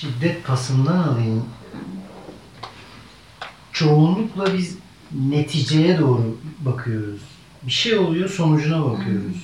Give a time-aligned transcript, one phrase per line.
[0.00, 1.44] şiddet pasından alayım.
[3.72, 4.78] Çoğunlukla biz
[5.28, 7.20] neticeye doğru bakıyoruz.
[7.62, 9.36] Bir şey oluyor sonucuna bakıyoruz.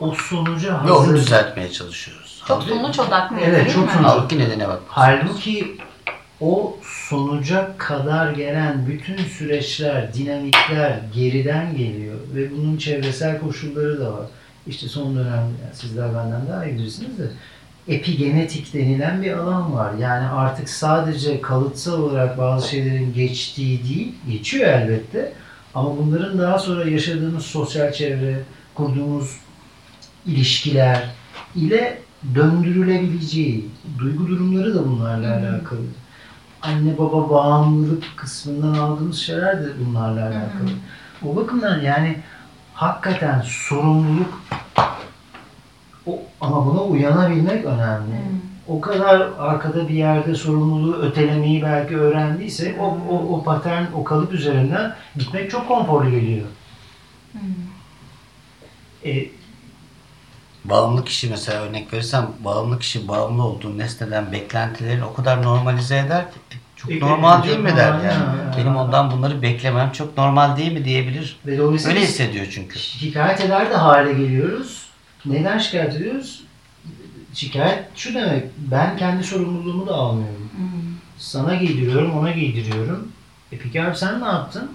[0.00, 1.16] O sonuca Ve onu hazır.
[1.16, 2.42] düzeltmeye çalışıyoruz.
[2.48, 3.92] Çok sonuç odaklıyız Evet, değil çok mi?
[3.92, 4.80] sonuç- Halbuki nedene bak.
[4.88, 5.76] Halbuki
[6.40, 14.26] o sonuca kadar gelen bütün süreçler, dinamikler geriden geliyor ve bunun çevresel koşulları da var.
[14.66, 17.30] İşte son dönem yani sizler benden daha iyi bilirsiniz de
[17.88, 19.94] epigenetik denilen bir alan var.
[19.94, 25.32] Yani artık sadece kalıtsal olarak bazı şeylerin geçtiği değil, geçiyor elbette.
[25.74, 28.42] Ama bunların daha sonra yaşadığımız sosyal çevre,
[28.74, 29.36] kurduğumuz
[30.26, 31.10] ilişkiler
[31.54, 31.98] ile
[32.34, 35.80] döndürülebileceği duygu durumları da bunlarla alakalı.
[36.62, 40.70] Anne baba bağımlılık kısmından aldığımız şeyler de bunlarla alakalı.
[41.24, 42.18] O bakımdan yani
[42.74, 44.40] hakikaten sorumluluk
[46.06, 48.14] o, ama buna uyanabilmek önemli.
[48.68, 54.32] O kadar arkada bir yerde sorumluluğu ötelemeyi belki öğrendiyse o, o, o patern, o kalıp
[54.32, 56.46] üzerinden gitmek çok konforlu geliyor.
[59.04, 59.26] E,
[60.64, 66.24] Bağımlı kişi mesela örnek verirsem bağımlı kişi bağımlı olduğu nesneden beklentilerini o kadar normalize eder
[66.32, 68.12] ki "E, çok E, normal çok değil mi normal der ya.
[68.12, 68.56] yani.
[68.56, 71.36] Benim ondan bunları beklemem çok normal değil mi diyebilir.
[71.46, 72.78] ve Öyle hissediyor çünkü.
[72.78, 74.81] şikayet eder de hale geliyoruz.
[75.26, 76.42] Neden şikayet ediyoruz?
[77.34, 80.50] Şikayet şu demek, ben kendi sorumluluğumu da almıyorum.
[81.18, 83.12] Sana giydiriyorum, ona giydiriyorum.
[83.52, 84.70] E peki abi sen ne yaptın?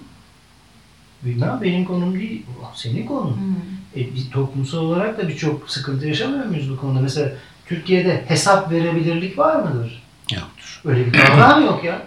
[1.22, 3.58] Bilmem benim konum değil, senin konun.
[3.96, 7.00] E, biz toplumsal olarak da birçok sıkıntı yaşamıyor muyuz bu konuda?
[7.00, 7.32] Mesela
[7.66, 10.02] Türkiye'de hesap verebilirlik var mıdır?
[10.32, 10.80] Yoktur.
[10.84, 12.02] Öyle bir kavram yok ya.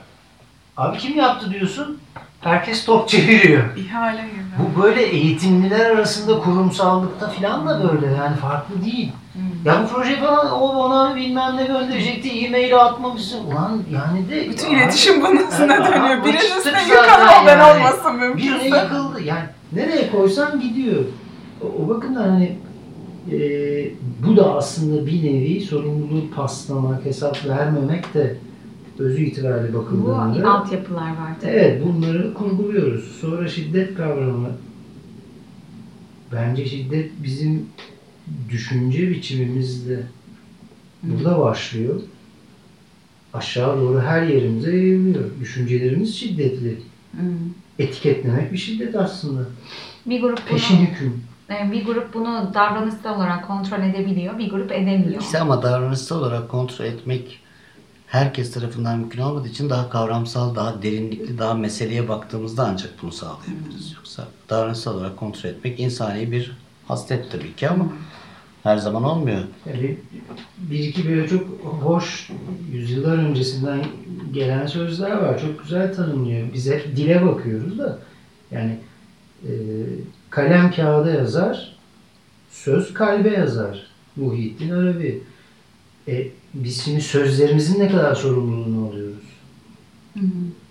[0.78, 2.01] Abi kim yaptı diyorsun?
[2.42, 3.78] Herkes top çeviriyor.
[3.78, 4.42] İhale gibi.
[4.78, 9.12] Bu böyle eğitimliler arasında kurumsallıkta falan da böyle yani farklı değil.
[9.66, 13.46] Ya bu proje falan o ona bilmem ne gönderecekti e-mail atmamışsın.
[13.46, 14.50] Ulan yani de...
[14.50, 16.26] Bütün iletişim bunun üstüne Yani dönüyor.
[16.26, 17.80] Birinin üstüne yıkan o ben yani.
[17.80, 18.68] olmasın Birine mümkünse.
[18.68, 19.22] yıkıldı.
[19.24, 21.04] Yani nereye koysan gidiyor.
[21.62, 22.58] O, o bakımdan hani
[23.32, 23.38] e,
[24.28, 28.36] bu da aslında bir nevi sorumluluğu paslamak, hesap vermemek de
[29.02, 31.52] özü itibariyle Bu bakıldığında altyapılar var tabii.
[31.52, 33.18] Evet bunları kurguluyoruz.
[33.22, 34.50] Sonra şiddet kavramı.
[36.32, 37.66] Bence şiddet bizim
[38.50, 40.04] düşünce biçimimizde
[41.04, 42.02] burada başlıyor.
[43.34, 45.24] Aşağı doğru her yerimize yayılıyor.
[45.42, 46.78] Düşüncelerimiz şiddetli.
[47.80, 49.46] Etiketlemek bir şiddet aslında.
[50.06, 51.24] Bir grup Peşin bunu, hüküm.
[51.72, 55.22] bir grup bunu davranışsal olarak kontrol edebiliyor, bir grup edemiyor.
[55.22, 57.41] İşte ama davranışsal olarak kontrol etmek
[58.12, 63.94] herkes tarafından mümkün olmadığı için daha kavramsal, daha derinlikli, daha meseleye baktığımızda ancak bunu sağlayabiliriz.
[63.96, 66.58] Yoksa davranışsal olarak kontrol etmek insani bir
[66.88, 67.88] haslet tabii ki ama
[68.64, 69.44] her zaman olmuyor.
[69.66, 69.98] Yani
[70.58, 72.30] bir iki böyle çok hoş
[72.72, 73.86] yüzyıllar öncesinden
[74.34, 75.42] gelen sözler var.
[75.42, 76.48] Çok güzel tanımlıyor.
[76.54, 78.00] Biz hep dile bakıyoruz da
[78.52, 78.80] yani
[79.44, 79.52] e,
[80.30, 81.76] kalem kağıda yazar,
[82.52, 83.88] söz kalbe yazar.
[84.16, 85.24] Muhyiddin Arabi.
[86.08, 89.16] E, biz şimdi sözlerimizin ne kadar sorumluluğunu alıyoruz?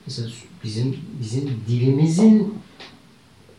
[0.06, 0.28] Mesela
[0.64, 2.54] bizim bizim dilimizin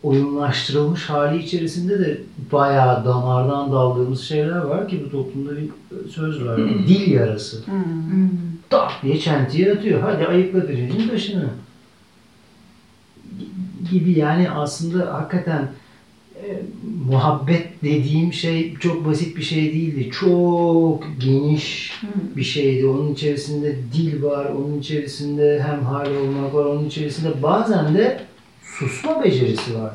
[0.04, 2.22] oyunlaştırılmış hali içerisinde de
[2.52, 5.70] bayağı damardan daldığımız şeyler var ki bu toplumda bir
[6.10, 6.58] söz var.
[6.88, 7.64] Dil yarası.
[8.70, 10.02] Tak diye çentiye atıyor.
[10.02, 11.50] Hadi ayıkla birincinin taşını.
[13.92, 15.72] Gibi yani aslında hakikaten
[17.08, 20.12] muhabbet dediğim şey çok basit bir şey değildi.
[20.12, 21.94] Çok geniş
[22.36, 22.88] bir şeydi.
[22.88, 28.26] Onun içerisinde dil var, onun içerisinde hem hal olmak var, onun içerisinde bazen de
[28.64, 29.94] susma becerisi var.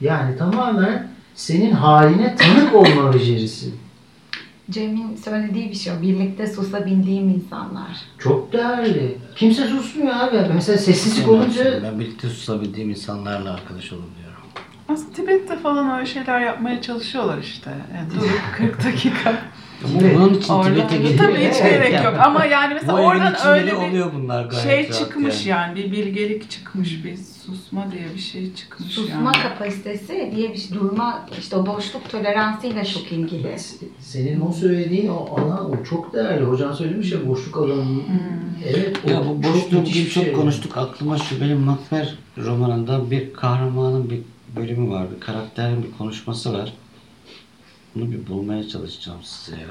[0.00, 3.70] Yani tamamen senin haline tanık olma becerisi.
[4.70, 6.02] Cem'in söylediği bir şey o.
[6.02, 7.96] Birlikte susabildiğim insanlar.
[8.18, 9.18] Çok değerli.
[9.36, 10.36] Kimse susmuyor abi.
[10.54, 14.33] Mesela sessizlik olunca Ben birlikte susabildiğim insanlarla arkadaş olabiliyorum.
[14.88, 17.70] Aslında Tibet'te falan öyle şeyler yapmaya çalışıyorlar işte.
[17.96, 19.42] Yani durup 40 dakika.
[19.94, 22.04] Bunun için Oradan- Tibet'e gidip Tabii hiç Evet, gerek yani.
[22.04, 22.14] yok.
[22.26, 24.64] Ama yani mesela oradan öyle bir oluyor bunlar gayet
[24.94, 25.78] şey çıkmış yani.
[25.80, 25.92] yani.
[25.92, 27.16] Bir bilgelik çıkmış, bir
[27.46, 29.42] susma diye bir şey çıkmış Susma yani.
[29.42, 30.76] kapasitesi diye bir şey.
[30.76, 33.56] Durma, işte o boşluk toleransıyla çok ilgili.
[34.00, 36.44] senin o söylediğin o alan o çok değerli.
[36.44, 37.84] Hocan söylemiş ya boşluk alanı.
[37.84, 38.04] Hmm.
[38.66, 40.32] Evet o Ya bu bugün bir çok şey.
[40.32, 40.76] konuştuk.
[40.78, 44.20] Aklıma şu benim Makber romanında bir kahramanın bir
[44.56, 45.06] bölümü var.
[45.16, 46.74] Bir karakterin bir konuşması var.
[47.94, 49.68] Bunu bir bulmaya çalışacağım size ya.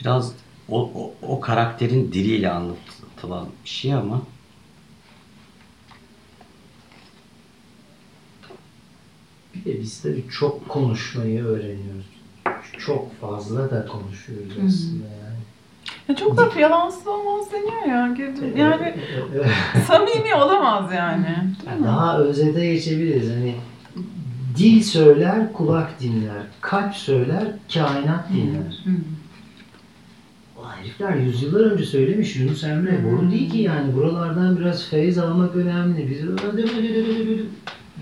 [0.00, 0.32] Biraz
[0.68, 4.22] o, o, o karakterin diliyle anlatılan bir şey ama
[9.54, 12.06] Bir de biz tabii çok konuşmayı öğreniyoruz.
[12.78, 15.19] Çok fazla da konuşuyoruz aslında yani.
[16.10, 18.16] Ya çok da yalansız olmaz deniyor ya.
[18.56, 18.94] Yani
[19.86, 21.26] samimi olamaz yani.
[21.84, 23.30] Daha özete geçebiliriz.
[23.30, 23.54] Hani
[24.56, 26.42] dil söyler, kulak dinler.
[26.60, 28.84] Kalp söyler, kainat dinler.
[30.58, 33.04] O herifler yüzyıllar önce söylemiş Yunus Emre.
[33.04, 33.96] Boru değil ki yani.
[33.96, 36.10] Buralardan biraz feyiz almak önemli.
[36.10, 36.22] Biz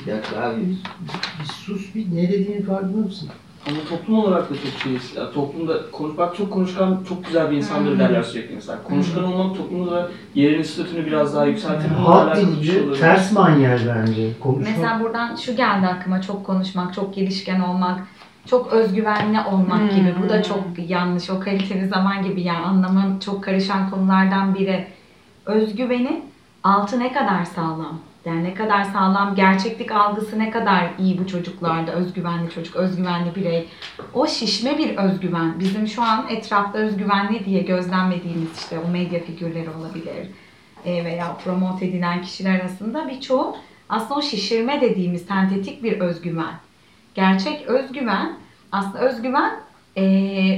[0.07, 0.79] bir dakika abi biz,
[1.43, 3.29] biz sus bir ne dediğinin farkında mısın?
[3.69, 5.17] Ama toplum olarak da çok şeyiz.
[5.17, 8.83] Ya toplumda konuş, bak çok konuşkan, çok güzel bir insandır derler sürekli mesela.
[8.83, 11.91] Konuşkan olmak toplumda da yerini, statünü biraz daha yükseltir.
[11.99, 13.01] Bununla Halk şey olabilir.
[13.01, 14.31] ters manyel bence.
[14.41, 14.77] Konuşmak.
[14.77, 18.01] Mesela buradan şu geldi aklıma çok konuşmak, çok girişken olmak,
[18.47, 19.89] çok özgüvenli olmak Hmm.
[19.99, 20.15] gibi.
[20.25, 21.31] Bu da çok yanlış.
[21.31, 24.87] O kaliteli zaman gibi yani anlamı çok karışan konulardan biri.
[25.47, 26.23] Özgüveni
[26.65, 27.99] altı ne kadar sağlam?
[28.29, 33.69] Yani ne kadar sağlam, gerçeklik algısı ne kadar iyi bu çocuklarda, özgüvenli çocuk, özgüvenli birey.
[34.15, 35.61] O şişme bir özgüven.
[35.61, 40.29] Bizim şu an etrafta özgüvenli diye gözlemlediğimiz işte o medya figürleri olabilir
[40.85, 43.57] e, veya promote edilen kişiler arasında birçoğu
[43.89, 46.55] aslında o şişirme dediğimiz sentetik bir özgüven.
[47.15, 48.37] Gerçek özgüven,
[48.73, 49.61] aslında özgüven
[49.97, 50.05] e,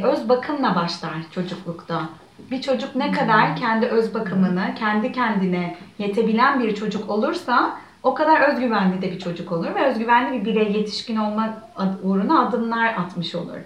[0.05, 2.09] öz bakımla başlar çocuklukta.
[2.51, 8.41] Bir çocuk ne kadar kendi öz bakımını, kendi kendine yetebilen bir çocuk olursa o kadar
[8.41, 11.63] özgüvenli de bir çocuk olur ve özgüvenli bir birey yetişkin olma
[12.03, 13.57] uğruna adımlar atmış olur.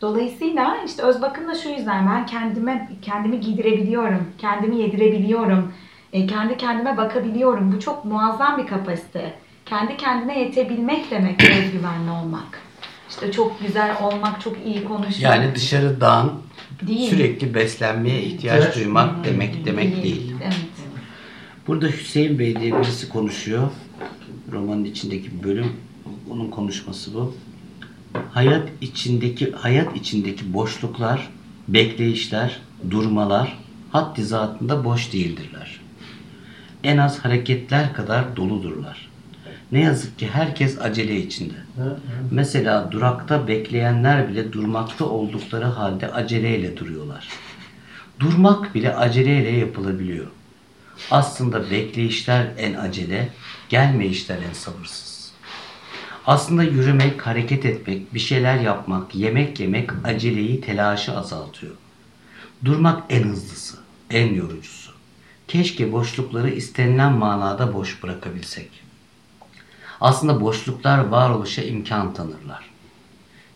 [0.00, 5.72] Dolayısıyla işte öz bakım da şu yüzden ben kendime kendimi giydirebiliyorum, kendimi yedirebiliyorum,
[6.12, 7.72] e, kendi kendime bakabiliyorum.
[7.72, 9.34] Bu çok muazzam bir kapasite.
[9.66, 12.60] Kendi kendine yetebilmek demek özgüvenli olmak.
[13.10, 15.20] İşte çok güzel olmak, çok iyi konuşmak.
[15.20, 16.32] Yani dışarıdan
[16.86, 17.10] Değil.
[17.10, 18.76] sürekli beslenmeye ihtiyaç Evet.
[18.76, 20.32] duymak demek demek değil.
[20.42, 20.56] Evet.
[21.66, 23.70] Burada Hüseyin Bey diye birisi konuşuyor.
[24.52, 25.72] Romanın içindeki bir bölüm.
[26.30, 27.34] Onun konuşması bu.
[28.30, 31.30] Hayat içindeki hayat içindeki boşluklar,
[31.68, 33.58] bekleyişler, durmalar
[33.92, 35.80] haddi zatında boş değildirler.
[36.84, 39.11] En az hareketler kadar doludurlar.
[39.72, 41.54] Ne yazık ki herkes acele içinde.
[41.76, 41.96] Ha, ha.
[42.30, 47.28] Mesela durakta bekleyenler bile durmakta oldukları halde aceleyle duruyorlar.
[48.20, 50.26] Durmak bile aceleyle yapılabiliyor.
[51.10, 53.28] Aslında bekleyişler en acele,
[53.68, 55.32] gelmeyişler en sabırsız.
[56.26, 61.74] Aslında yürümek, hareket etmek, bir şeyler yapmak, yemek yemek aceleyi, telaşı azaltıyor.
[62.64, 63.76] Durmak en hızlısı,
[64.10, 64.92] en yorucusu.
[65.48, 68.91] Keşke boşlukları istenilen manada boş bırakabilsek.
[70.02, 72.70] Aslında boşluklar varoluşa imkan tanırlar.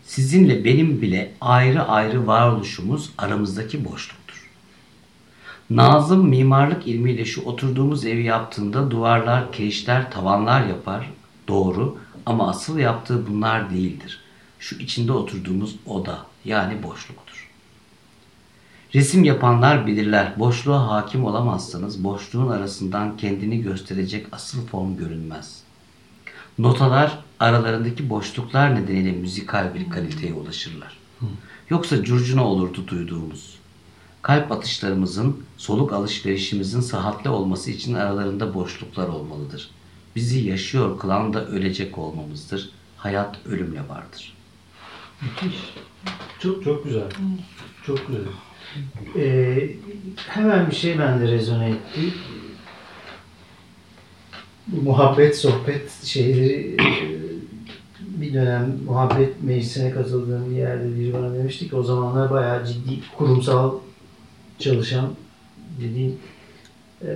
[0.03, 4.49] Sizinle benim bile ayrı ayrı varoluşumuz aramızdaki boşluktur.
[5.69, 11.09] Nazım mimarlık ilmiyle şu oturduğumuz evi yaptığında duvarlar, kirişler, tavanlar yapar.
[11.47, 14.21] Doğru ama asıl yaptığı bunlar değildir.
[14.59, 17.49] Şu içinde oturduğumuz oda yani boşluktur.
[18.95, 20.39] Resim yapanlar bilirler.
[20.39, 25.66] Boşluğa hakim olamazsanız boşluğun arasından kendini gösterecek asıl form görünmez.
[26.57, 30.97] Notalar aralarındaki boşluklar nedeniyle müzikal bir kaliteye ulaşırlar.
[31.69, 33.57] Yoksa curcuna olurdu duyduğumuz.
[34.21, 39.69] Kalp atışlarımızın, soluk alışverişimizin sıhhatli olması için aralarında boşluklar olmalıdır.
[40.15, 42.69] Bizi yaşıyor kılan da ölecek olmamızdır.
[42.97, 44.33] Hayat ölümle vardır.
[45.21, 45.73] Müthiş.
[46.39, 47.09] Çok çok güzel.
[47.85, 48.23] Çok güzel.
[49.15, 49.69] Ee,
[50.17, 52.13] hemen bir şey bende rezone etti.
[54.71, 56.87] Muhabbet, sohbet şeyleri e,
[57.99, 62.99] bir dönem muhabbet meclisine katıldığım bir yerde biri bana demişti ki o zamanlar bayağı ciddi
[63.17, 63.73] kurumsal
[64.59, 65.13] çalışan
[65.81, 66.17] dediğim
[67.01, 67.07] e,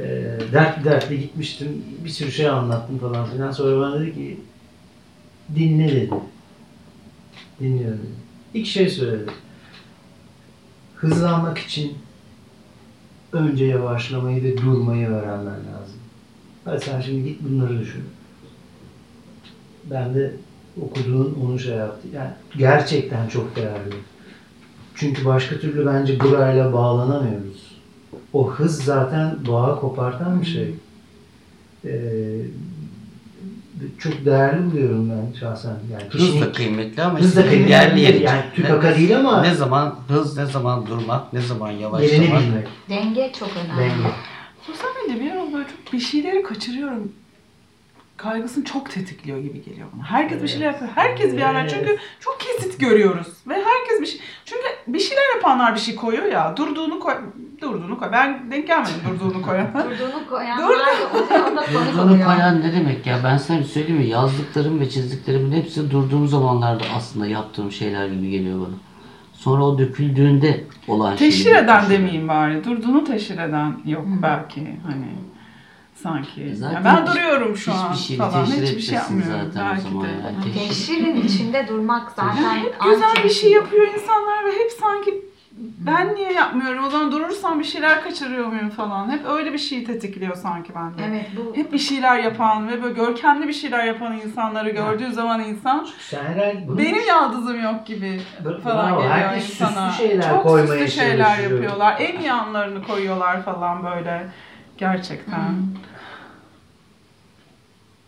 [0.53, 1.84] dertli dertli gitmiştim.
[2.05, 3.51] Bir sürü şey anlattım falan filan.
[3.51, 4.39] Sonra bana dedi ki
[5.55, 6.15] dinle dedi.
[7.60, 8.22] Dinliyorum dedi.
[8.53, 9.31] İlk şey söyledi.
[10.96, 11.98] Hızlanmak için
[13.34, 16.00] önce yavaşlamayı ve durmayı öğrenmen lazım.
[16.65, 18.03] Hadi sen şimdi git bunları düşün.
[19.89, 20.34] Ben de
[20.82, 22.08] okuduğun onu şey yaptı.
[22.13, 23.96] Yani gerçekten çok değerli.
[24.96, 27.72] Çünkü başka türlü bence burayla bağlanamıyoruz.
[28.34, 30.75] O hız zaten bağı kopartan bir şey.
[31.86, 31.91] Ee,
[34.00, 35.75] çok değerli buluyorum ben şahsen.
[35.91, 38.24] Yani Hız da kişinin- kıymetli ama Hız da kıymetli yerli yeri.
[38.24, 42.41] Yani tüpaka değil ama- Ne zaman hız, ne zaman durmak, ne zaman yerini yavaşlamak.
[42.41, 42.68] bilmek.
[42.89, 43.80] Denge çok önemli.
[43.82, 44.08] Denge.
[44.68, 47.12] Sosyal medya bir böyle çok bir şeyleri kaçırıyorum.
[48.18, 50.03] Kaygısını çok tetikliyor gibi geliyor bana.
[50.03, 50.91] Herkes bir şeyler yapıyor.
[50.96, 51.62] Herkes bir yerler.
[51.62, 51.72] Evet.
[51.72, 53.27] Çünkü çok kesit görüyoruz.
[53.48, 54.22] Ve herkes bir şey...
[54.46, 56.58] Çünkü bir şeyler yapanlar bir şey koyuyor ya.
[56.58, 57.13] Durduğunu koy...
[57.62, 58.10] Durduğunu koy.
[58.12, 59.68] Ben denk gelmedim durduğunu koyan.
[59.74, 60.60] Durduğunu koyan
[61.74, 63.20] Durduğunu koyan ne demek ya?
[63.24, 64.08] Ben sana bir söyleyeyim mi?
[64.08, 68.75] Yazdıklarım ve çizdiklerimin hepsi durduğum zamanlarda aslında yaptığım şeyler gibi geliyor bana.
[69.34, 72.63] Sonra o döküldüğünde olan şeyi Teşhir eden demeyeyim bari.
[72.63, 75.08] Durduğunu teşhir eden yok belki hani
[76.03, 76.55] sanki.
[76.55, 78.46] Zaten Ya ben hiç- duruyorum şu hiçbir an şeyi falan.
[78.46, 80.08] Hiçbir şey etmesin yapmıyorum zaten o belki zaman de.
[80.12, 80.53] yani.
[80.53, 85.22] Teşhir- Teşhirin içinde durmak zaten Hep güzel bir şey yapıyor insanlar ve hep sanki
[85.58, 86.84] ben niye yapmıyorum?
[86.86, 89.10] O zaman durursam bir şeyler kaçırıyor muyum falan.
[89.12, 91.01] Hep öyle bir şeyi tetikliyor sanki bende.
[91.10, 95.41] Evet bu Hep bir şeyler yapan ve böyle görkemli bir şeyler yapan insanları gördüğü zaman
[95.43, 95.88] insan
[96.67, 99.91] bunu benim yaldızım yok gibi Bravo, falan geliyor herkes süslü insana.
[99.91, 101.96] şeyler Çok koymaya süslü şeyler yapıyorlar.
[102.00, 104.27] En iyi anlarını koyuyorlar falan böyle.
[104.81, 105.55] Gerçekten.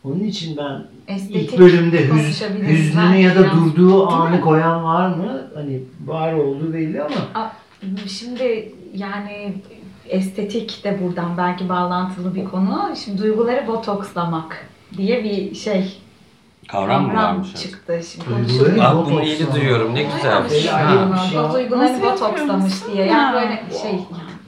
[0.04, 3.54] Onun için ben estetik ilk bölümde hüz, konuşabiliriz hüznünü belki ya da biraz.
[3.54, 5.42] durduğu anı koyan var mı?
[5.56, 7.52] Hani var olduğu belli ama
[8.08, 9.54] Şimdi yani
[10.10, 12.94] estetik de buradan belki bağlantılı bir konu.
[13.06, 15.98] Şimdi duyguları botokslamak diye bir şey
[16.68, 17.56] Kavram mı varmış?
[17.56, 18.02] çıktı.
[18.12, 18.78] Şimdi Duyguları.
[18.78, 19.56] Bak bunu yeni var.
[19.56, 19.96] duyuyorum.
[19.96, 20.44] Ne güzel.
[20.50, 21.26] Duymamış bunu.
[21.26, 23.06] bir şey O Nasıl yapıyorsun botokslamış diye.
[23.06, 23.34] Yani ya?
[23.34, 24.00] böyle şey.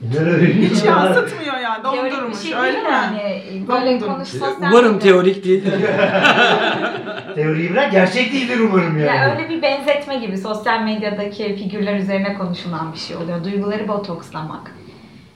[0.02, 1.78] Hiç yansıtmıyor yani.
[1.78, 2.38] bir Dondurmuş.
[2.38, 2.88] şey öyle mi?
[2.92, 3.42] yani.
[3.68, 4.14] Böyle Dondurmuş.
[4.16, 5.72] konuş sosyal Umarım medya- teorik değildir.
[7.34, 9.16] Teoriyi bırak gerçek değildir umarım yani.
[9.16, 13.44] Ya öyle bir benzetme gibi sosyal medyadaki figürler üzerine konuşulan bir şey oluyor.
[13.44, 14.72] Duyguları botokslamak.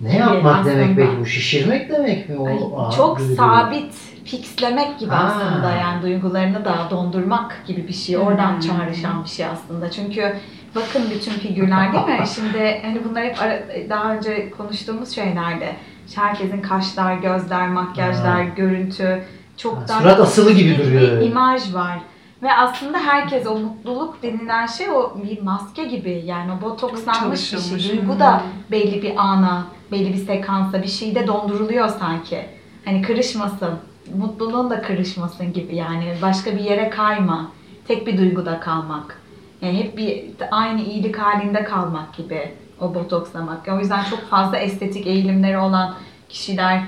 [0.00, 0.76] ne yapmak aslında.
[0.76, 1.26] demek peki bu?
[1.26, 2.46] Şişirmek demek mi o?
[2.46, 3.36] Ay, Aa, çok duyguyu.
[3.36, 3.92] sabit
[4.24, 5.24] fixlemek gibi Ha.
[5.36, 8.16] aslında yani duygularını da dondurmak gibi bir şey.
[8.18, 9.90] Oradan çağrışan bir şey aslında.
[9.90, 10.36] Çünkü
[10.74, 12.26] bakın bütün figürler değil mi?
[12.34, 15.76] Şimdi hani bunlar hep ara- daha önce konuştuğumuz şeylerdi.
[16.08, 18.54] İşte herkesin kaşlar, gözler, makyajlar, Ha.
[18.56, 19.24] görüntü
[19.56, 21.22] çok Ha, daha surat asılı gibi bir duruyor.
[21.22, 21.98] imaj var.
[22.42, 26.22] Ve aslında herkes o mutluluk denilen şey o bir maske gibi.
[26.26, 27.98] Yani o botokslanmış bir şey.
[27.98, 32.46] Duygu da belli bir ana, belli bir sekansa bir şeyde donduruluyor sanki.
[32.84, 33.70] Hani kırışmasın.
[34.16, 36.14] Mutluluğun da kırışmasın gibi yani.
[36.22, 37.48] Başka bir yere kayma.
[37.88, 39.19] Tek bir duyguda kalmak.
[39.62, 43.68] Yani hep bir aynı iyilik halinde kalmak gibi o botokslamak.
[43.68, 45.94] O yüzden çok fazla estetik eğilimleri olan
[46.28, 46.82] kişiler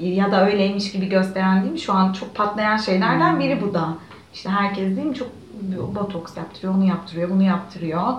[0.00, 1.78] ya da öyleymiş gibi gösteren değil mi?
[1.78, 3.88] Şu an çok patlayan şeylerden biri bu da.
[4.34, 5.28] İşte herkes değil mi çok
[5.94, 8.12] botoks yaptırıyor, onu yaptırıyor, bunu yaptırıyor.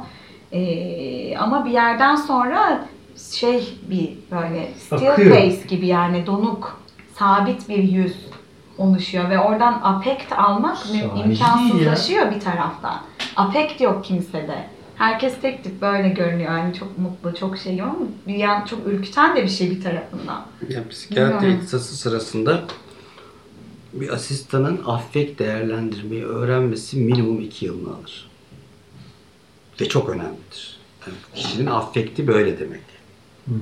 [0.51, 2.85] Ee, ama bir yerden sonra
[3.31, 5.35] şey bir böyle still Akıyor.
[5.35, 6.81] face gibi yani donuk,
[7.13, 8.15] sabit bir yüz
[8.77, 12.95] oluşuyor ve oradan affect almak Sahici imkansızlaşıyor bir taraftan.
[13.35, 14.69] Affect yok kimsede.
[14.95, 16.51] Herkes tek tip böyle görünüyor.
[16.51, 17.95] Yani çok mutlu, çok şey ama
[18.27, 20.45] bir yan çok ürküten de bir şey bir tarafından.
[20.69, 22.63] Ya psikiyatri ihtisası sırasında
[23.93, 28.29] bir asistanın affekt değerlendirmeyi öğrenmesi minimum iki yılını alır.
[29.81, 30.79] Ve çok önemlidir.
[31.07, 32.81] Yani kişinin affekti böyle demek.
[33.45, 33.55] Hmm.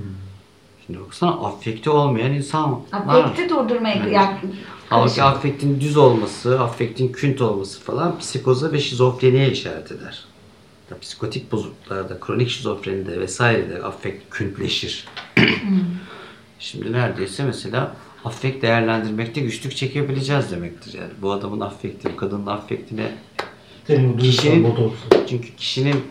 [0.86, 2.80] Şimdi baksana affekti olmayan insan var.
[2.92, 4.36] Affect'i durdurmaya yani
[4.90, 10.26] Halbuki affektin düz olması, affektin künt olması falan psikoza ve şizofreniye işaret eder.
[10.92, 15.06] Ya, psikotik bozukluklarda, kronik şizofrenide vesairede affekt küntleşir.
[16.60, 21.12] Şimdi neredeyse mesela affekt değerlendirmekte güçlük çekebileceğiz demektir yani.
[21.22, 23.12] Bu adamın affekti, bu kadının affektine
[24.32, 24.64] Kişinin-
[25.30, 26.04] çünkü kişinin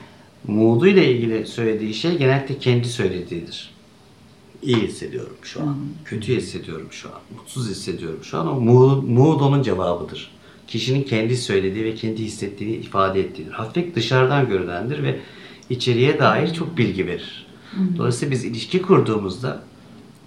[0.47, 3.72] mooduyla ilgili söylediği şey genellikle kendi söylediğidir.
[4.63, 8.49] İyi hissediyorum şu an, kötü hissediyorum şu an, mutsuz hissediyorum şu an.
[8.49, 10.31] O mood, mood onun cevabıdır.
[10.67, 13.61] Kişinin kendi söylediği ve kendi hissettiğini ifade ettiğidir.
[13.61, 15.21] Affekt dışarıdan görünendir ve
[15.71, 17.47] içeriye dair çok bilgi verir.
[17.97, 19.63] Dolayısıyla biz ilişki kurduğumuzda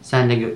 [0.01, 0.53] senle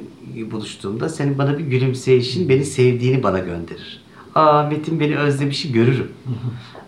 [0.52, 4.02] buluştuğumda senin bana bir gülümseyişin beni sevdiğini bana gönderir.
[4.36, 6.12] Aa Metin beni özlemişi görürüm.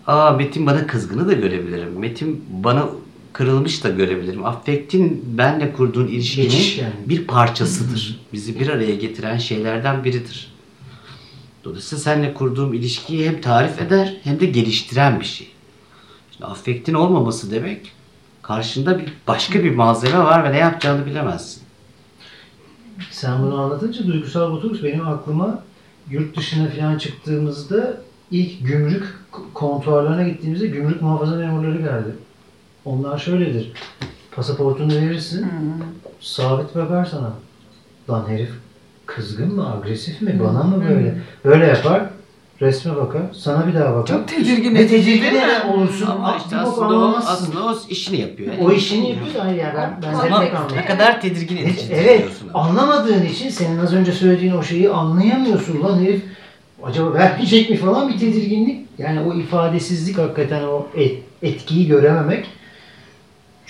[0.07, 2.00] Aa Metin bana kızgını da görebilirim.
[2.00, 2.89] Metin bana
[3.34, 4.46] kırılmış da görebilirim.
[4.46, 6.92] Affektin benle kurduğun ilişkinin Geçişken.
[7.06, 8.20] bir parçasıdır.
[8.34, 10.54] Bizi bir araya getiren şeylerden biridir.
[11.64, 15.48] Dolayısıyla seninle kurduğum ilişkiyi hem tarif eder hem de geliştiren bir şey.
[16.32, 17.92] Şimdi affektin olmaması demek
[18.42, 21.64] karşında bir başka bir malzeme var ve ne yapacağını bilemezsin.
[23.12, 25.64] Sen bunu anlatınca duygusal botoks benim aklıma
[26.10, 29.04] yurt dışına falan çıktığımızda ilk gümrük
[29.54, 32.16] kontuarlarına gittiğimizde gümrük muhafaza memurları geldi.
[32.86, 33.72] Onlar şöyledir.
[34.36, 35.48] Pasaportunu verirsin,
[36.20, 37.34] sabit bakar sana.
[38.10, 38.50] Lan herif
[39.06, 41.18] kızgın mı, agresif mi, bana mı böyle?
[41.46, 42.02] Böyle yapar,
[42.62, 44.18] resme bakar, sana bir daha bakar.
[44.18, 48.54] Çok tedirgin Ne edici tedirgin eden olursun Ama işte aslında o, aslında o işini yapıyor.
[48.62, 50.44] O işini yapıyor da hayır ya ben, ben Ama
[50.76, 56.00] ne kadar tedirgin edici evet, anlamadığın için senin az önce söylediğin o şeyi anlayamıyorsun lan
[56.00, 56.22] herif.
[56.84, 58.88] Acaba vermeyecek mi falan bir tedirginlik.
[58.98, 62.46] Yani o ifadesizlik hakikaten o et- etkiyi görememek.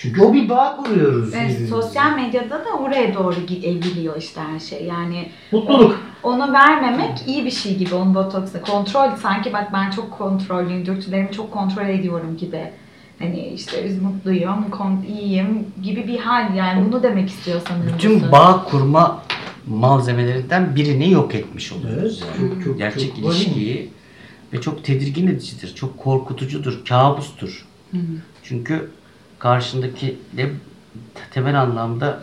[0.02, 1.34] Çünkü o bir bağ kuruyoruz.
[1.34, 1.66] Evet, birbirimize.
[1.74, 4.84] sosyal medyada da oraya doğru evriliyor işte her şey.
[4.84, 6.00] Yani Mutluluk.
[6.22, 8.62] onu vermemek iyi bir şey gibi onun botoksu.
[8.62, 12.70] Kontrol sanki bak ben çok kontrollüyüm, dürtülerimi çok kontrol ediyorum gibi.
[13.18, 14.64] Hani işte biz mutluyum,
[15.08, 17.92] iyiyim gibi bir hal yani bunu demek istiyor sanırım.
[17.94, 19.22] Bütün bağ kurma
[19.66, 22.22] malzemelerinden birini yok etmiş oluyoruz.
[22.26, 22.54] Evet, yani.
[22.54, 23.90] çok- çok- Gerçek çok ilişkiyi
[24.52, 27.66] ve çok tedirgin edicidir, çok korkutucudur, kabustur.
[28.42, 28.90] Çünkü
[29.42, 30.50] karşındakiyle
[31.30, 32.20] temel anlamda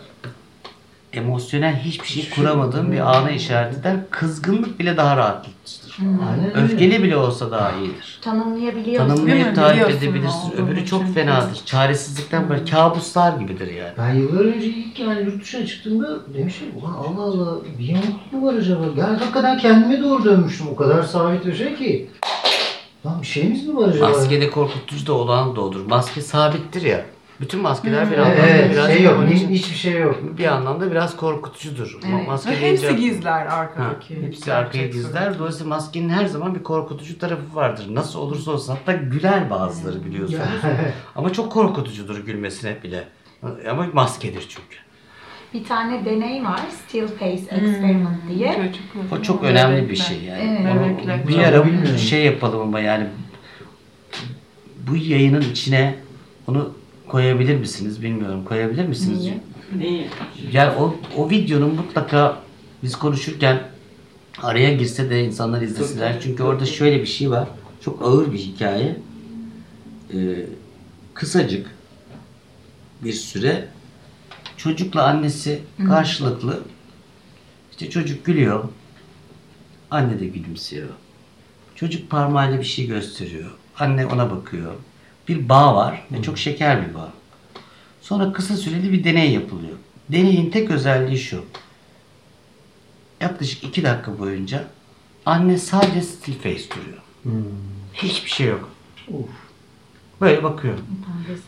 [1.13, 3.95] emosyonel hiçbir şey kuramadığın bir ana işaret eder.
[4.11, 5.97] Kızgınlık bile daha rahatlatıcıdır.
[5.99, 6.61] Aynen öyle.
[6.73, 8.19] Öfkeli bile olsa daha iyidir.
[8.21, 9.07] Tanımlayabiliyorsun.
[9.07, 9.53] Değil Tanımlayıp mi?
[9.53, 10.51] tarif edebilirsin.
[10.57, 11.13] Öbürü çok çünkü.
[11.13, 11.65] fenadır.
[11.65, 13.93] Çaresizlikten böyle kabuslar gibidir yani.
[13.97, 18.47] Ben yıllar önce ilk yani yurt dışına çıktığımda demiştim ulan Allah Allah bir yamuk mu
[18.47, 18.83] var acaba?
[18.97, 20.67] Yani hakikaten kendime doğru dönmüştüm.
[20.71, 22.09] O kadar sabit bir şey ki.
[23.05, 24.09] Lan bir şeyimiz mi var acaba?
[24.09, 25.85] Maskede korkutucu da olan da odur.
[25.85, 27.05] Maske sabittir ya.
[27.41, 29.23] Bütün maskeler bir anlamda Evet, biraz şey yok.
[29.29, 30.15] Hiç, için hiçbir şey yok.
[30.37, 31.99] bir anlamda biraz korkutucudur.
[32.09, 32.27] Evet.
[32.27, 34.21] Maske Ve deyince- hepsi gizler Ha, arkadaki.
[34.21, 35.39] hepsi arkaya gerçek gizler.
[35.39, 37.85] Dolayısıyla maskenin her zaman bir korkutucu tarafı vardır.
[37.89, 38.75] Nasıl olursa olsun.
[38.75, 40.41] Hatta güler bazıları biliyorsunuz.
[41.15, 43.07] Ama çok korkutucudur gülmesine bile.
[43.69, 44.77] Ama maskedir çünkü.
[45.53, 48.53] Bir tane deney var, Still Face Experiment diye.
[48.55, 50.59] Çocuk- O çok önemli bir şey yani.
[50.61, 50.75] Evet.
[50.75, 51.27] Onu Bebekler.
[51.27, 51.97] bir ara bilmiyorum.
[51.97, 53.07] şey yapalım ama yani
[54.87, 55.95] bu yayının içine
[56.47, 56.73] onu
[57.07, 58.45] koyabilir misiniz bilmiyorum.
[58.45, 59.19] Koyabilir misiniz?
[59.19, 59.37] Niye?
[59.77, 60.07] Neyi?
[60.51, 62.39] Yani o, o videonun mutlaka
[62.83, 63.59] biz konuşurken
[64.43, 66.15] araya girse de insanlar izlesinler.
[66.21, 67.47] Çünkü orada şöyle bir şey var.
[67.81, 68.95] Çok ağır bir hikaye.
[70.13, 70.17] Ee,
[71.13, 71.67] kısacık
[73.03, 73.67] bir süre
[74.59, 76.63] çocukla annesi karşılıklı
[77.71, 78.63] işte çocuk gülüyor.
[79.91, 80.89] Anne de gülümsüyor.
[81.75, 83.51] Çocuk parmağıyla bir şey gösteriyor.
[83.79, 84.73] Anne ona bakıyor.
[85.27, 87.13] Bir bağ var ve çok şeker bir bağ.
[88.01, 89.77] Sonra kısa süreli bir deney yapılıyor.
[90.09, 91.45] Deneyin tek özelliği şu.
[93.21, 94.67] Yaklaşık iki dakika boyunca
[95.25, 97.01] anne sadece still face duruyor.
[97.93, 98.69] Hiçbir şey yok.
[99.07, 99.29] Uf.
[100.21, 100.77] Böyle bakıyor.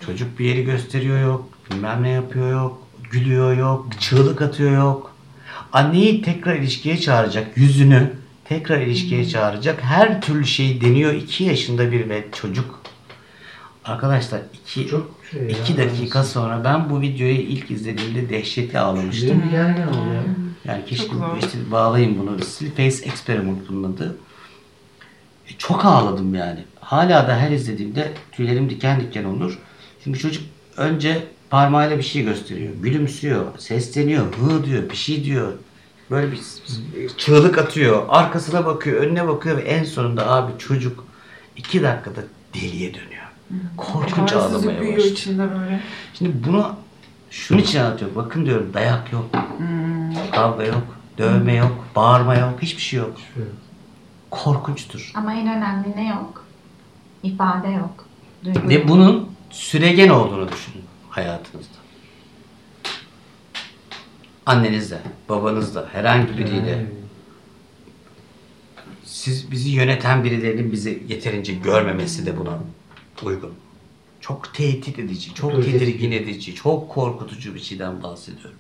[0.06, 1.50] Çocuk bir yeri gösteriyor yok.
[1.72, 2.91] Bilmem ne yapıyor yok.
[3.12, 3.88] Gülüyor yok.
[4.00, 5.16] Çığlık atıyor yok.
[5.74, 7.58] Anneyi tekrar ilişkiye çağıracak.
[7.58, 8.12] Yüzünü
[8.46, 9.82] tekrar ilişkiye çağıracak.
[9.84, 11.14] Her türlü şeyi deniyor.
[11.14, 12.82] iki yaşında bir ve çocuk.
[13.86, 15.50] Arkadaşlar iki, Çok şey ya.
[15.50, 19.44] iki dakika sonra ben bu videoyu ilk izlediğimde dehşetle ağlamıştım.
[19.52, 20.24] Gergin oluyor.
[20.66, 22.40] Yani keşke işte bağlayayım bunu.
[22.40, 24.18] Still Face Experiment bunun adı.
[25.50, 26.60] E, çok ağladım yani.
[26.80, 29.60] Hala da her izlediğimde tüylerim diken diken olur.
[30.04, 30.44] Çünkü çocuk
[30.78, 32.74] önce parmağıyla bir şey gösteriyor.
[32.82, 35.54] Gülümsüyor, sesleniyor, hı diyor, bir şey diyor.
[36.12, 36.40] Böyle bir
[37.18, 38.04] çığlık atıyor.
[38.10, 41.06] Arkasına bakıyor, önüne bakıyor ve en sonunda abi çocuk
[41.58, 42.22] iki dakikada
[42.54, 43.22] deliye dönüyor.
[43.78, 44.98] Korkunç ağlamaya başlıyor.
[44.98, 45.82] içinde böyle.
[46.14, 46.76] Şimdi bunu
[47.32, 48.16] şunun için anlatıyorum.
[48.16, 49.26] Bakın diyorum dayak yok.
[50.32, 50.84] Kavga yok.
[51.18, 51.86] Dövme yok.
[51.96, 52.62] Bağırma yok.
[52.62, 53.14] Hiçbir şey yok.
[54.32, 55.12] Korkunçtur.
[55.16, 56.46] Ama en önemli ne yok?
[57.24, 58.06] İfade yok.
[58.46, 61.78] Duygu Ve bunun süregen olduğunu düşünün hayatınızda.
[64.46, 66.86] Annenizle, babanızla, herhangi biriyle
[69.06, 72.60] siz bizi yöneten birilerinin bizi yeterince görmemesi de buna
[73.24, 73.54] uygun.
[74.22, 78.58] Çok tehdit edici, çok tedirgin edici, çok korkutucu bir şeyden bahsediyorum.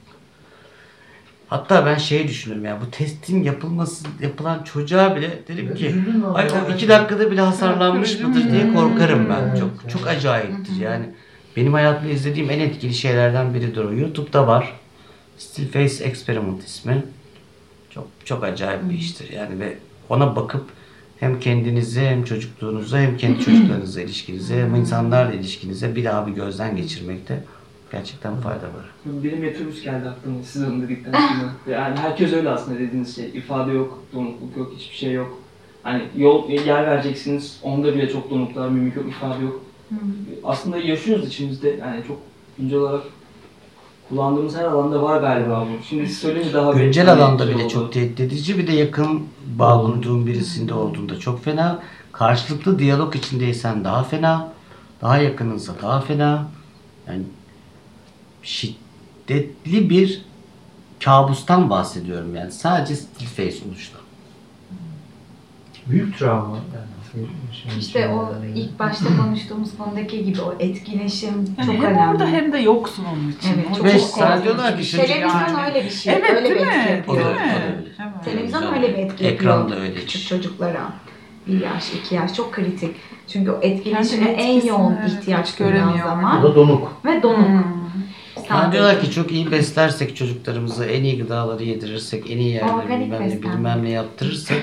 [1.47, 5.95] Hatta ben şey düşünüyorum ya bu testin yapılması yapılan çocuğa bile dedim ki
[6.33, 9.41] ay iki dakikada bile hasarlanmış mıdır diye korkarım ben.
[9.41, 11.05] Evet, Çok çok acayiptir yani.
[11.57, 13.93] Benim hayatımda izlediğim en etkili şeylerden biridir o.
[13.93, 14.73] YouTube'da var.
[15.37, 17.03] Still Face Experiment ismi.
[17.89, 19.77] Çok çok acayip bir iştir yani ve
[20.09, 20.65] ona bakıp
[21.19, 26.75] hem kendinize hem çocukluğunuza hem kendi çocuklarınızla ilişkinize hem insanlarla ilişkinize bir daha bir gözden
[26.75, 27.43] geçirmekte
[27.91, 28.89] gerçekten fayda var.
[29.05, 31.53] Benim metrobüs geldi aklıma siz onu dedikten sonra.
[31.77, 33.25] Yani herkes öyle aslında dediğiniz şey.
[33.33, 35.37] İfade yok, donukluk yok, hiçbir şey yok.
[35.83, 39.61] Hani yol, yer vereceksiniz, onda bile çok donuklar, mimik yok, ifade yok.
[40.43, 41.69] Aslında yaşıyoruz içimizde.
[41.69, 42.17] Yani çok
[42.57, 43.03] güncel olarak
[44.09, 45.83] kullandığımız her alanda var galiba bu.
[45.85, 47.69] Şimdi siz söyleyince daha bir- Güncel hani alanda bile oldu.
[47.69, 49.23] çok tehdit edici bir de yakın
[49.59, 51.79] bağ kurduğun birisinde olduğunda çok fena.
[52.11, 54.53] Karşılıklı diyalog içindeysen daha fena.
[55.01, 56.47] Daha yakınınsa daha fena.
[57.07, 57.23] Yani
[58.43, 60.21] şiddetli bir
[61.03, 62.51] kabustan bahsediyorum yani.
[62.51, 63.97] Sadece still face oluşta.
[65.87, 66.55] Büyük travma.
[66.55, 66.85] Yani.
[67.13, 72.11] Şey- İşte şey- o ilk başta konuştuğumuz konudaki gibi o etkileşim Yani çok hem önemli.
[72.11, 73.49] orada hem de yoksun onun için.
[73.55, 74.43] Evet, çok Ve çok önemli.
[74.43, 75.65] diyorlar ki çocuk- Televizyon Yani.
[75.65, 76.13] öyle bir şey.
[76.13, 76.91] Evet, öyle bir değil etki mi?
[76.97, 77.25] yapıyor.
[77.25, 77.53] Değil mi?
[77.99, 78.25] Evet.
[78.25, 78.75] Televizyon Güzel.
[78.75, 79.93] öyle bir etki Ekran yapıyor da öyle.
[79.95, 80.93] küçük çocuklara.
[81.47, 82.95] Bir yaş, iki yaş çok kritik.
[83.27, 86.05] Çünkü o etkileşime en yoğun evet, ihtiyaç duyulan göremiyor.
[86.05, 86.91] O zaman da donuk.
[87.05, 87.47] ve donuk.
[87.47, 87.63] Hmm.
[88.49, 93.29] Yani diyorlar ki çok iyi beslersek çocuklarımızı, en iyi gıdaları yedirirsek, en iyi yerleri bilmem
[93.29, 94.57] ne, bilmem ne yaptırırsak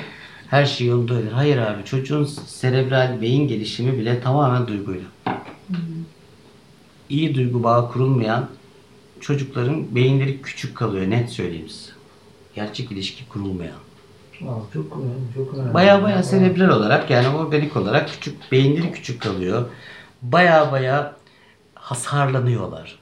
[0.51, 1.33] her şey yolunda olur.
[1.33, 5.07] Hayır abi çocuğun serebral beyin gelişimi bile tamamen duyguyla.
[7.09, 8.49] iyi duygu bağı kurulmayan
[9.21, 11.93] çocukların beyinleri küçük kalıyor net söyleyeyim size.
[12.55, 13.79] Gerçek ilişki kurulmayan.
[14.39, 14.71] Çok
[15.35, 15.75] çok önemli.
[15.75, 19.65] Baya baya serebral olarak yani organik olarak küçük beyinleri küçük kalıyor.
[20.23, 21.17] Baya baya
[21.75, 22.98] hasarlanıyorlar.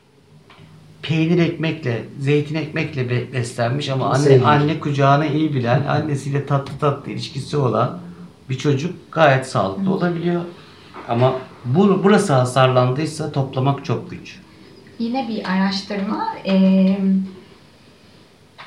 [1.08, 4.44] Peynir ekmekle, zeytin ekmekle be- beslenmiş ama anne Sevgi.
[4.46, 7.98] anne kucağına iyi bilen, annesiyle tatlı tatlı ilişkisi olan
[8.50, 10.40] bir çocuk gayet sağlıklı olabiliyor.
[11.08, 11.32] Ama
[11.64, 14.38] bu, burası hasarlandıysa toplamak çok güç.
[14.98, 16.98] Yine bir araştırma eee,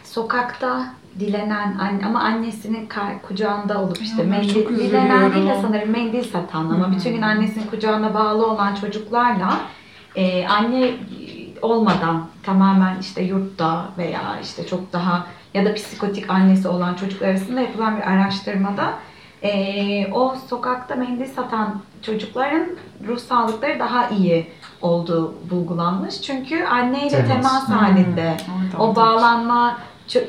[0.03, 0.85] sokakta
[1.19, 6.23] dilenen anne, ama annesinin kar- kucağında olup işte Ya mendil dilenen değil de sanırım mendil
[6.23, 9.61] satan ama bütün gün annesinin kucağına bağlı olan çocuklarla
[10.15, 10.91] eee, anne
[11.61, 17.61] olmadan tamamen işte yurtta veya işte çok daha ya da psikotik annesi olan çocuklar arasında
[17.61, 18.93] yapılan bir araştırmada
[19.43, 22.67] eee, o sokakta mendil satan çocukların
[23.07, 24.47] ruh sağlıkları daha iyi
[24.81, 26.21] olduğu bulgulanmış.
[26.21, 27.27] Çünkü anneyle Temas.
[27.27, 27.75] temas Hmm.
[27.75, 28.37] halinde.
[28.61, 29.77] Evet, O bağlanma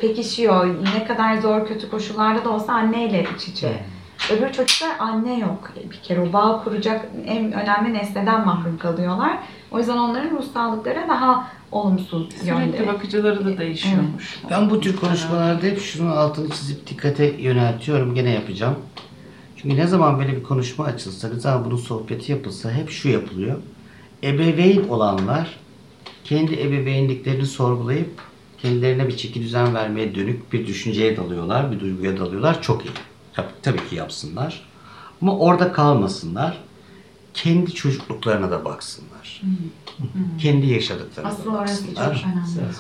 [0.01, 0.67] pekişiyor.
[0.97, 3.85] Ne kadar zor kötü koşullarda da olsa anneyle iç içe.
[4.33, 5.71] Öbür çocuklar anne yok.
[5.91, 9.39] Bir kere o bağ kuracak en önemli nesneden mahrum kalıyorlar.
[9.73, 12.87] O yüzden onların ruh sağlıkları daha olumsuz Sürekli yönde.
[12.87, 14.39] bakıcıları da değişiyormuş.
[14.51, 18.15] Ben bu tür konuşmalarda hep şunun altını çizip dikkate yöneltiyorum.
[18.15, 18.75] Gene yapacağım.
[19.57, 23.57] Çünkü ne zaman böyle bir konuşma açılsa, ne zaman bunun sohbeti yapılsa hep şu yapılıyor.
[24.23, 25.57] Ebeveyn olanlar
[26.25, 28.11] kendi ebeveynliklerini sorgulayıp
[28.63, 32.63] kendilerine bir çeki düzen vermeye dönük bir düşünceye dalıyorlar, bir duyguya dalıyorlar.
[32.63, 32.91] Çok iyi.
[33.33, 34.63] Tabii, tabii ki yapsınlar.
[35.23, 36.59] Ama orada kalmasınlar.
[37.35, 39.43] Kendi çocukluklarına da baksınlar.
[40.39, 42.25] Kendi yaşadıklarına Aslında da orası çok baksınlar.
[42.33, 42.75] önemli.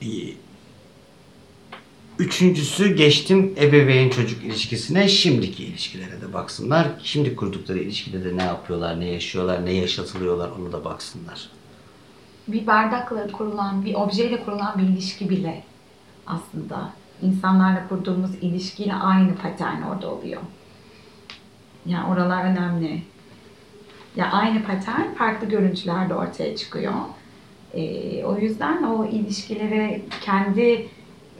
[0.00, 0.36] İyi.
[2.18, 6.88] Üçüncüsü geçtim ebeveyn çocuk ilişkisine şimdiki ilişkilere de baksınlar.
[7.02, 11.48] Şimdi kurdukları ilişkide de ne yapıyorlar, ne yaşıyorlar, ne yaşatılıyorlar onu da baksınlar.
[12.48, 15.64] bir bardakla kurulan, bir objeyle kurulan bir ilişki bile
[16.26, 20.40] aslında insanlarla kurduğumuz ilişkiyle aynı patern orada oluyor.
[21.86, 23.02] Yani oralar önemli.
[24.16, 26.92] Ya aynı patern farklı görüntülerde ortaya çıkıyor.
[27.74, 30.88] Ee, o yüzden o ilişkileri kendi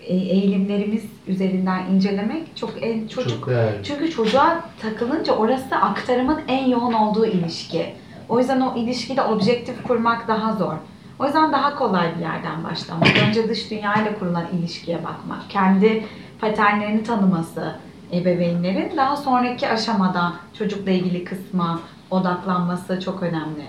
[0.07, 3.85] e, eğilimlerimiz üzerinden incelemek çok en çocuk Çok değerli.
[3.85, 7.87] çünkü çocuğa takılınca orası aktarımın en yoğun olduğu ilişki.
[8.29, 10.75] O yüzden o ilişkide objektif kurmak daha zor.
[11.19, 13.09] O yüzden daha kolay bir yerden başlamak.
[13.29, 15.51] Önce dış dünyayla kurulan ilişkiye bakmak.
[15.51, 16.05] Kendi
[16.41, 17.75] paternlerini tanıması
[18.13, 18.97] ebeveynlerin.
[18.97, 23.65] Daha sonraki aşamada çocukla ilgili kısma odaklanması çok önemli.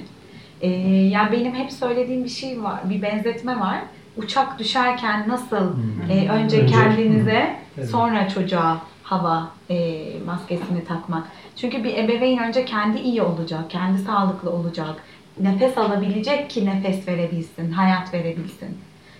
[0.61, 3.79] Ee, yani benim hep söylediğim bir şey var, bir benzetme var.
[4.17, 6.11] Uçak düşerken nasıl Hmm.
[6.11, 7.89] e, önce Önce- kendinize Evet.
[7.89, 11.23] sonra çocuğa hava e, maskesini takmak.
[11.55, 14.95] Çünkü bir ebeveyn önce kendi iyi olacak, kendi sağlıklı olacak,
[15.39, 18.77] nefes alabilecek ki nefes verebilsin, hayat verebilsin.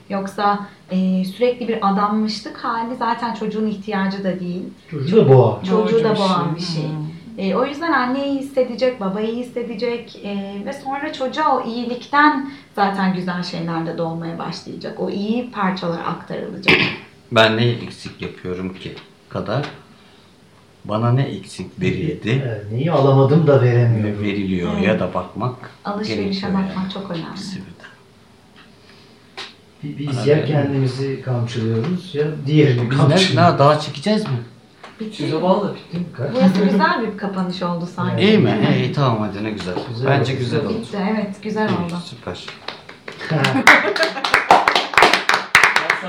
[0.09, 0.59] Yoksa
[0.91, 4.63] e, sürekli bir adanmışlık hali zaten çocuğun ihtiyacı da değil.
[4.91, 5.63] Çocuğu da boğar.
[5.63, 6.83] Çocuğu da boğan bir şey.
[6.83, 7.05] Hmm.
[7.37, 13.43] E, o yüzden anneyi hissedecek, babayı hissedecek e, ve sonra çocuğa o iyilikten zaten güzel
[13.43, 14.99] şeyler de doğmaya başlayacak.
[14.99, 16.75] O iyi parçalar aktarılacak.
[17.31, 18.93] Ben ne eksik yapıyorum ki
[19.29, 19.65] kadar
[20.85, 24.23] bana ne eksik verildi Evet, neyi alamadım da ve veremiyorum.
[24.23, 24.87] veriliyor Evet.
[24.87, 26.93] ya da bakmak Alışverişe bakmak yani.
[26.93, 27.39] çok önemli.
[29.99, 33.53] Biz ya kendimizi kamçılıyoruz ya diğerini Biz ne, kamçılıyoruz.
[33.53, 34.37] ne daha çekeceğiz mi?
[34.99, 35.15] Bitti.
[35.17, 35.75] Size bağlı.
[36.35, 38.23] Burası güzel bir kapanış oldu sanki.
[38.25, 38.59] İyi mi?
[38.77, 39.73] İyi tamam hadi ne güzel.
[39.89, 40.39] Güzel Bence oldu.
[40.39, 40.73] güzel oldu.
[40.73, 41.93] Bitti evet güzel İyi, oldu.
[42.05, 42.45] Süper.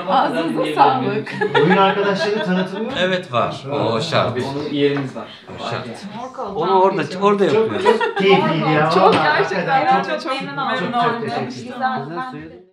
[0.09, 1.35] Ağzınıza sağlık.
[1.57, 2.93] Oyun arkadaşları tanıtılıyor mu?
[2.99, 3.65] Evet var.
[3.71, 4.39] O şart.
[4.43, 5.29] Onun yerimiz var.
[5.57, 5.87] O şart.
[6.25, 6.59] Ork oldu.
[6.59, 7.85] Onu orada orada Çok, yapıyoruz.
[8.01, 8.91] çok keyifliydi ya.
[8.91, 10.93] Çok Vallahi gerçekten hakikaten çok, çok memnun oldum.
[10.93, 11.21] Çok oldum.
[11.21, 11.73] teşekkür ederim.
[11.75, 12.07] Güzel.
[12.11, 12.66] Ben de-